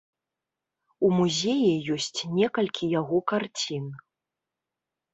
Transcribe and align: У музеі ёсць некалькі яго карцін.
У 1.07 1.11
музеі 1.17 1.69
ёсць 1.97 2.09
некалькі 2.39 2.93
яго 2.99 3.23
карцін. 3.33 3.85